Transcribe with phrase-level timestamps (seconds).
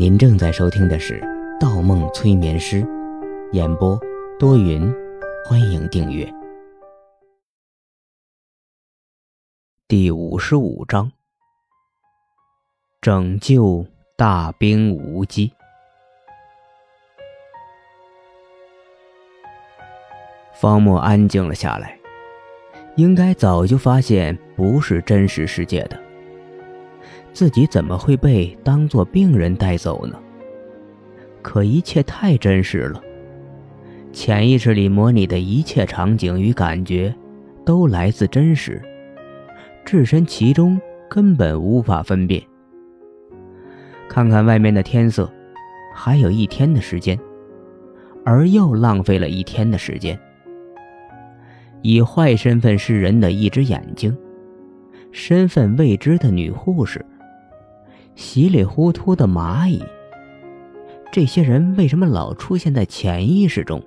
[0.00, 1.20] 您正在收听的是
[1.60, 2.82] 《盗梦催眠师》，
[3.52, 4.00] 演播
[4.38, 4.90] 多云，
[5.44, 6.26] 欢迎订阅。
[9.86, 11.12] 第五十五章：
[13.02, 13.84] 拯救
[14.16, 15.52] 大兵无机。
[20.54, 22.00] 方墨安静了下来，
[22.96, 26.09] 应该早就发现不是真实世界的。
[27.32, 30.18] 自己怎么会被当作病人带走呢？
[31.42, 33.00] 可一切太真实了，
[34.12, 37.14] 潜意识里模拟的一切场景与感觉，
[37.64, 38.82] 都来自真实，
[39.84, 42.42] 置身其中根本无法分辨。
[44.08, 45.32] 看看外面的天色，
[45.94, 47.18] 还有一天的时间，
[48.24, 50.18] 而又浪费了一天的时间。
[51.80, 54.14] 以坏身份示人的一只眼睛，
[55.10, 57.02] 身份未知的女护士。
[58.20, 59.82] 稀里糊涂的蚂蚁，
[61.10, 63.82] 这些人为什么老出现在潜意识中？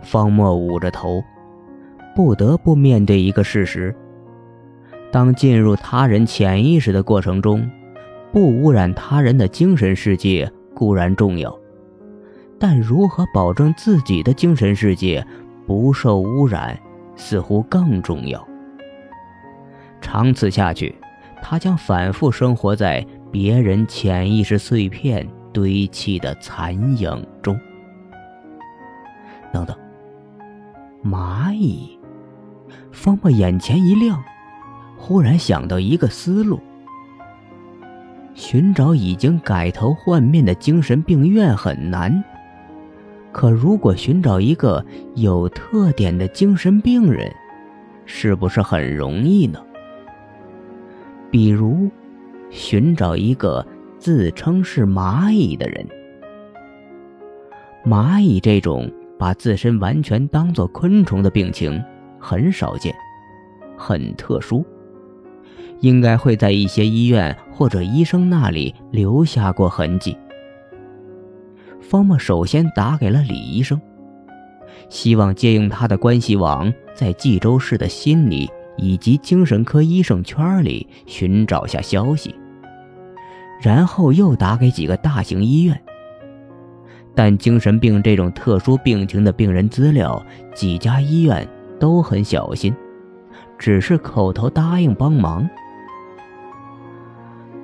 [0.00, 1.20] 方墨捂着头，
[2.14, 3.92] 不得不面对一个事实：
[5.10, 7.68] 当进入他人潜意识的过程中，
[8.32, 11.52] 不污染他人的精神世界固然重要，
[12.56, 15.26] 但如何保证自己的精神世界
[15.66, 16.78] 不受污染，
[17.16, 18.46] 似乎更重要。
[20.00, 20.94] 长此下去。
[21.42, 27.58] 他将反复生活在别人潜意识碎片堆砌的残影中。
[29.52, 29.76] 等等，
[31.04, 31.98] 蚂蚁！
[32.92, 34.22] 方墨眼前一亮，
[34.96, 36.60] 忽然想到一个思路：
[38.34, 42.22] 寻找已经改头换面的精神病院很难，
[43.32, 44.84] 可如果寻找一个
[45.16, 47.32] 有特点的精神病人，
[48.04, 49.58] 是不是很容易呢？
[51.30, 51.88] 比如，
[52.50, 53.64] 寻找一个
[53.98, 55.86] 自称是蚂蚁的人。
[57.86, 61.82] 蚂蚁这种把自身完全当作昆虫的病情
[62.18, 62.94] 很少见，
[63.76, 64.64] 很特殊，
[65.80, 70.16] 应该会在一些医院或者医生那里留下过痕迹。
[71.80, 73.80] 方默首先打给了李医生，
[74.88, 78.50] 希望借用他的关系网，在冀州市的心里。
[78.80, 82.34] 以及精神科医生圈里寻找下消息，
[83.60, 85.80] 然后又打给几个大型医院。
[87.14, 90.24] 但精神病这种特殊病情的病人资料，
[90.54, 91.46] 几家医院
[91.78, 92.74] 都很小心，
[93.58, 95.48] 只是口头答应帮忙。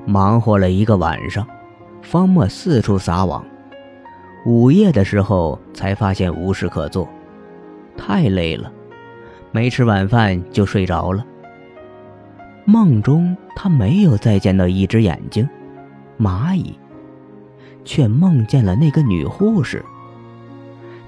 [0.04, 1.46] 忙活了一个晚上，
[2.02, 3.44] 方墨四处撒网，
[4.44, 7.08] 午夜的时候才发现无事可做，
[7.96, 8.70] 太累了。
[9.52, 11.24] 没吃晚饭就睡着了。
[12.64, 15.48] 梦中他没有再见到一只眼睛，
[16.18, 16.78] 蚂蚁，
[17.84, 19.84] 却梦见了那个女护士。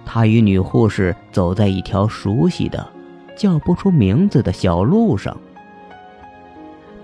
[0.04, 2.88] 他与女护士走在一条熟悉的、
[3.36, 5.36] 叫不出名字的小路上。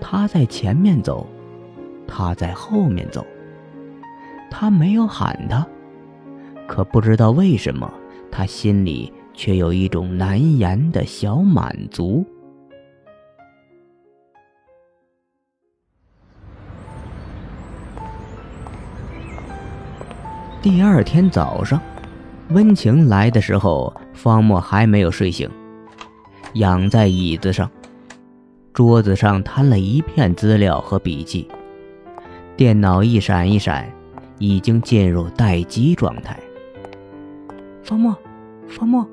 [0.01, 1.27] 他在前面走，
[2.07, 3.25] 他在后面走。
[4.49, 5.67] 他没有喊他，
[6.65, 7.91] 可不知道为什么，
[8.31, 9.11] 他心里。
[9.35, 12.25] 却有一种难言的小满足。
[20.61, 21.79] 第二天早上，
[22.49, 25.47] 温情来的时候，方墨还没有睡醒，
[26.55, 27.69] 仰在椅子上，
[28.73, 31.47] 桌子上摊了一片资料和笔记，
[32.57, 33.87] 电脑一闪一闪，
[34.39, 36.39] 已经进入待机状态。
[37.83, 38.17] 方墨，
[38.67, 39.07] 方墨。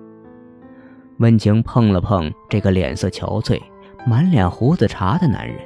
[1.23, 3.57] 温情碰了碰这个脸色憔悴、
[4.05, 5.57] 满脸胡子茬的男人，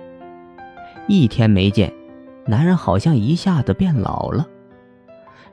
[1.09, 1.91] 一天没见，
[2.45, 4.47] 男人好像一下子变老了。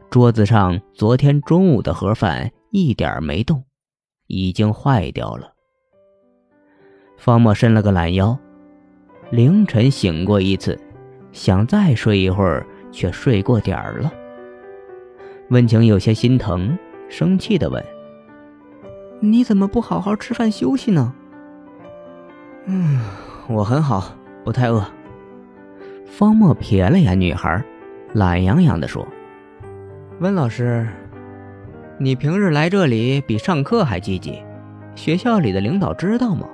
[0.10, 3.64] 桌子上昨天中午的盒饭一点没动，
[4.28, 5.54] 已经坏掉了。
[7.18, 8.38] 方墨伸了个懒腰，
[9.32, 10.78] 凌晨醒过一次，
[11.32, 14.12] 想再睡一会儿，却睡过点儿了。
[15.50, 16.78] 温情有些心疼，
[17.08, 17.82] 生气地问。
[19.26, 21.14] 你怎么不好好吃饭休息呢？
[22.66, 23.00] 嗯，
[23.48, 24.04] 我很好，
[24.44, 24.86] 不太饿。
[26.06, 27.64] 方墨瞥了眼女孩，
[28.12, 29.08] 懒洋洋地说
[30.20, 30.86] ：“温老师，
[31.98, 34.44] 你平日来这里比上课还积极，
[34.94, 36.46] 学校里的领导知道吗？”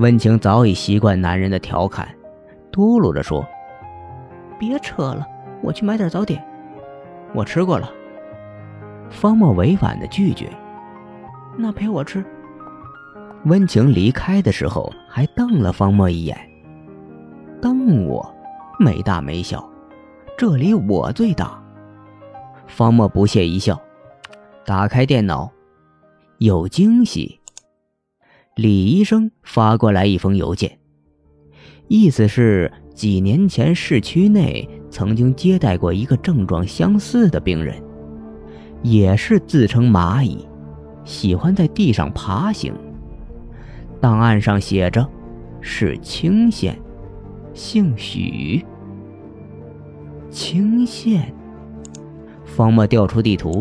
[0.00, 2.08] 温情早已习惯男人的调侃，
[2.72, 3.46] 嘟噜着说
[4.58, 5.26] ：“别扯了，
[5.60, 6.42] 我去买点早点。
[7.34, 7.92] 我吃过了。”
[9.10, 10.48] 方墨委婉的拒绝。
[11.60, 12.24] 那陪我吃。
[13.46, 16.36] 温情离开的时候还瞪了方墨一眼，
[17.60, 18.34] 瞪我，
[18.78, 19.68] 没大没小，
[20.36, 21.62] 这里我最大。
[22.66, 23.80] 方墨不屑一笑，
[24.64, 25.50] 打开电脑，
[26.38, 27.40] 有惊喜。
[28.56, 30.78] 李医生发过来一封邮件，
[31.88, 37.82] 意思是几年前市区内曾经接待过一个症状相似的病人，
[38.82, 40.46] 也是自称蚂蚁，
[41.10, 42.72] 喜欢在地上爬行。
[44.00, 45.04] 档案上写着
[45.60, 46.78] 是青县，
[47.52, 48.64] 姓许。
[50.30, 51.34] 青县。
[52.44, 53.60] 方墨调出地图，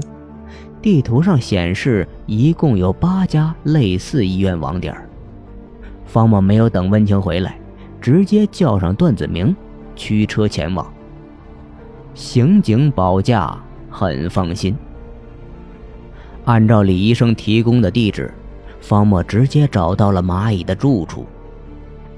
[0.80, 4.96] 地图上显示一共有八家类似医院网点。
[6.06, 7.58] 方墨没有等温情回来，
[8.00, 9.56] 直接叫上段子明，
[9.96, 10.86] 驱车前往。
[12.14, 13.58] 刑警保驾，
[13.90, 14.76] 很放心。
[16.50, 18.34] 按照李医生提供的地址，
[18.82, 21.28] 方墨直接找到了蚂蚁的住处，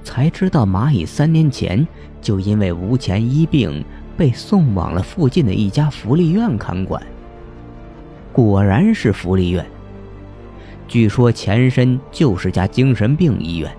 [0.06, 1.86] 才知道蚂蚁三年前
[2.22, 3.84] 就因为无钱医病。
[4.18, 7.02] 被送往了附近的一家福利院看管。
[8.32, 9.66] 果然是福利院。
[10.88, 13.72] 据说前身就是家精神病医院，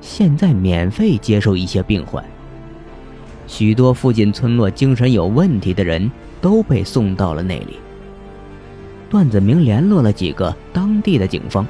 [0.00, 2.24] 现在免费接受一些病患。
[3.46, 6.10] 许多附近村落精神有问题的人
[6.40, 7.76] 都被送到了那里。
[9.14, 11.64] 段子明联络了几个当地的警方，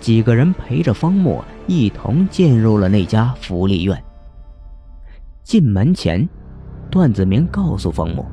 [0.00, 3.96] 几个人陪着方墨一同进入了那家福利院。
[5.44, 6.28] 进门前。
[6.90, 8.26] 段子明告诉方木，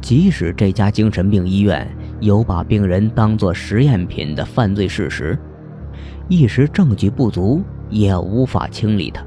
[0.00, 1.88] 即使这家精神病医院
[2.20, 5.36] 有把病人当作实验品的犯罪事实，
[6.28, 9.24] 一时证据不足也无法清理他。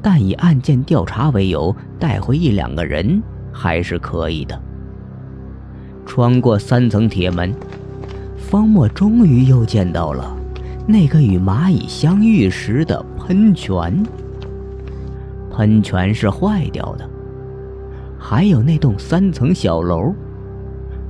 [0.00, 3.20] 但以案件调查为由带回一两个人
[3.52, 4.60] 还是可以的。
[6.14, 7.54] 穿过三层铁门，
[8.36, 10.36] 方墨终于又见到了
[10.86, 14.04] 那个与蚂蚁相遇时的喷泉。
[15.50, 17.08] 喷泉是坏掉的。
[18.18, 20.12] 还有那栋三层小楼，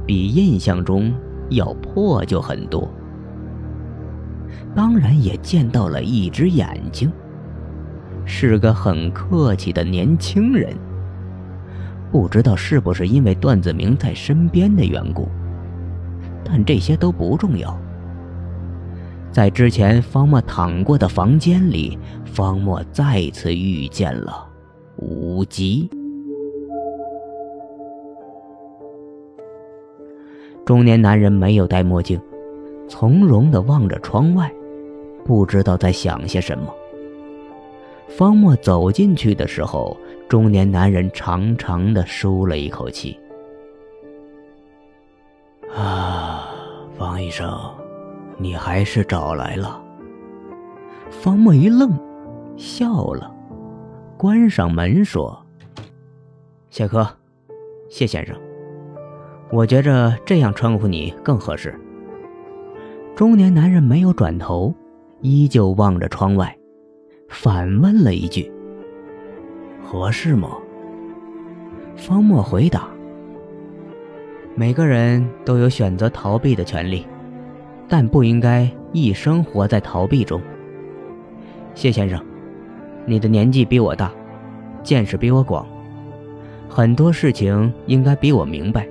[0.07, 1.13] 比印象中
[1.49, 2.89] 要破旧很多。
[4.73, 7.11] 当然也见到了一只眼睛，
[8.25, 10.73] 是个很客气的年轻人。
[12.13, 15.27] 不知道是不是因为段子明在身边的缘故，
[16.45, 17.75] 但这些都不重要。
[19.31, 24.47] 在之前方墨躺过的房间里，方墨再次遇见了
[24.97, 25.89] 无极。
[30.67, 32.21] 中年男人没有戴墨镜，
[32.87, 34.53] 从容地望着窗外，
[35.25, 36.67] 不知道在想些什么。
[38.17, 39.97] 方墨走进去的时候，
[40.29, 43.19] 中年男人长长的舒了一口气
[45.75, 46.47] ：“啊，
[46.97, 47.59] 方医生，
[48.37, 49.83] 你还是找来了。”
[51.11, 51.99] 方墨一愣，
[52.59, 53.35] 笑了，
[54.19, 55.45] 关上门说
[56.69, 57.09] ：“谢科，
[57.89, 58.37] 谢先生。”
[59.51, 61.75] 我觉着这样称呼你更合适。
[63.17, 64.75] 中年男人没有转头，
[65.21, 66.55] 依旧望着窗外，
[67.33, 68.53] 反问了一句
[69.83, 70.51] ：“合适吗？”
[71.97, 72.87] 方墨回答
[74.55, 77.07] ：“每个人都有选择逃避的权利，
[77.89, 80.41] 但不应该一生活在逃避中。”
[81.75, 82.23] 谢先生，
[83.07, 84.13] 你的年纪比我大，
[84.83, 85.67] 见识比我广，
[86.69, 88.87] 很多事情应该比我明白。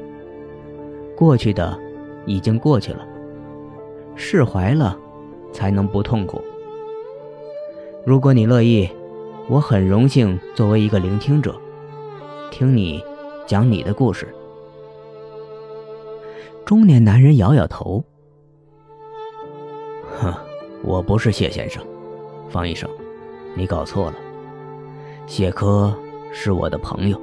[1.15, 1.77] 过去的，
[2.25, 3.07] 已经过去了。
[4.15, 4.97] 释怀了，
[5.53, 6.41] 才能不痛苦。
[8.03, 8.89] 如果你乐意，
[9.47, 11.55] 我很荣幸作为一个聆听者，
[12.49, 12.99] 听你
[13.45, 14.27] 讲你的故事。
[16.65, 18.03] 中年男人摇摇头
[20.19, 20.33] ：“哼，
[20.81, 21.83] 我不是谢先生，
[22.49, 22.89] 方医生，
[23.55, 24.15] 你搞错了。
[25.27, 25.95] 谢科
[26.33, 27.21] 是我的朋友，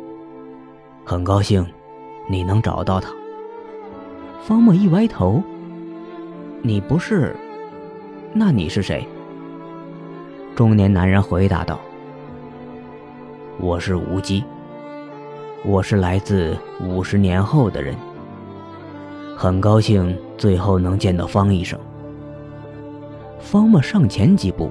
[1.04, 1.66] 很高兴
[2.28, 3.12] 你能找到他。”
[4.46, 5.42] 方墨一歪头
[6.62, 7.34] ：“你不是？
[8.32, 9.04] 那你是谁？”
[10.58, 11.78] 中年男人回答道
[13.62, 14.42] ：“我是无极，
[15.64, 17.94] 我是来自五十年后的人。
[19.36, 21.78] 很高兴最后能见到方医生。”
[23.38, 24.68] 方墨上前几步，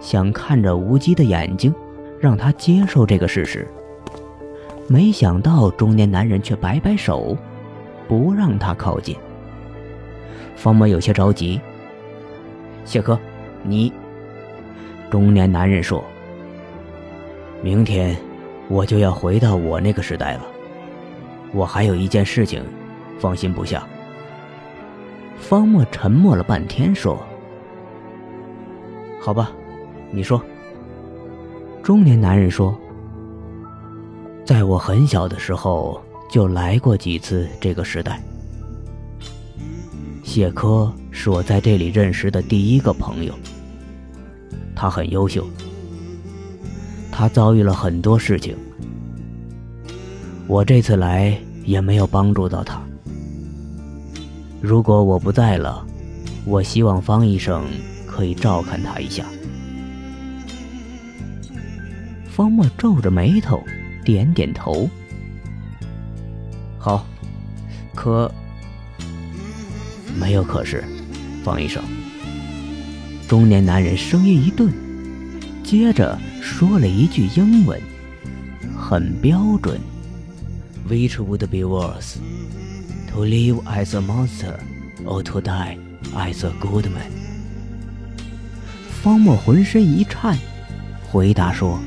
[0.00, 1.74] 想看着无极的眼睛，
[2.18, 3.68] 让他接受这个事实。
[4.88, 7.36] 没想到中年男人却摆摆手。
[8.08, 9.14] 不让他靠近。
[10.56, 11.60] 方墨有些着急。
[12.86, 13.20] 谢科，
[13.62, 13.92] 你。
[15.10, 16.04] 中年男人说
[17.62, 18.16] ：“明天
[18.68, 20.46] 我就要回到我那个时代了，
[21.52, 22.64] 我还有一件事情，
[23.18, 23.84] 放心不下。”
[25.36, 27.20] 方墨沉默了半天，说
[29.20, 29.50] ：“好吧，
[30.12, 30.40] 你说。”
[31.82, 32.78] 中年男人说
[34.46, 36.00] ：“在我很小的时候
[36.30, 38.22] 就来过几次这个时代。
[40.22, 43.34] 谢科是我在这里认识的第一个朋友。
[44.80, 45.46] 他很优秀，
[47.12, 48.56] 他遭遇了很多事情，
[50.46, 52.80] 我这次来也没有帮助到他。
[54.58, 55.86] 如果我不在了，
[56.46, 57.62] 我希望方医生
[58.06, 59.26] 可以照看他一下。
[62.30, 63.62] 方墨皱着眉头，
[64.02, 64.88] 点点头。
[66.78, 67.04] 好，
[67.94, 68.32] 可
[70.18, 70.82] 没有可是，
[71.44, 71.82] 方医生。
[73.30, 74.74] 中年男人声音一顿，
[75.62, 77.80] 接着说了一句英文，
[78.76, 79.78] 很标准
[80.88, 82.16] ：“Which would be worse,
[83.12, 84.54] to live as a monster,
[85.04, 85.78] or to die
[86.12, 87.06] as a good man？”
[89.00, 90.36] 方墨浑身一颤，
[91.08, 91.78] 回答说。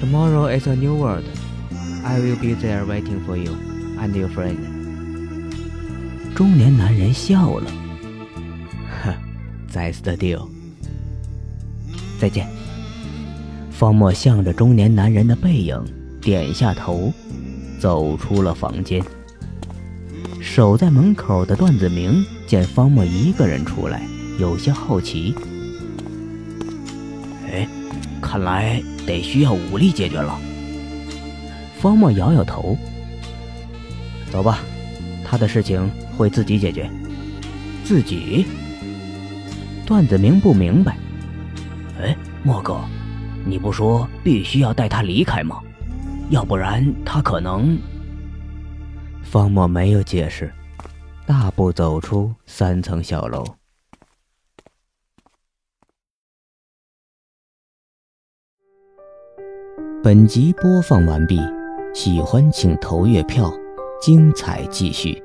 [0.00, 1.24] Tomorrow is a new world.
[2.02, 3.54] I will be there waiting for you
[4.00, 4.56] and your friend.
[6.34, 7.87] 中年男人笑了，呵
[9.72, 10.48] ，That's the deal.
[12.18, 12.48] 再见。
[13.70, 15.82] 方墨向着中年男人的背影
[16.20, 17.12] 点下头，
[17.78, 19.02] 走出了房间。
[20.40, 24.02] 守在门口的段子明见方墨一个人出来，
[24.38, 25.34] 有些好奇。
[27.46, 27.68] 哎，
[28.20, 28.82] 看来。
[29.08, 30.38] 得需要武力解决了。
[31.80, 32.76] 方墨摇摇头。
[34.30, 34.58] 走吧，
[35.24, 36.90] 他的事情会自己解决。
[37.86, 38.44] 自己？
[39.88, 40.98] 段子明不明白。
[41.98, 42.14] 哎，
[42.44, 42.84] 莫哥，
[43.46, 45.62] 你不说必须要带他离开吗？
[46.28, 47.78] 要不然他可能……
[49.22, 50.52] 方墨没有解释，
[51.24, 53.42] 大步走出三层小楼。
[60.04, 61.40] 本集播放完毕，
[61.94, 63.50] 喜欢请投月票，
[64.02, 65.22] 精彩继续。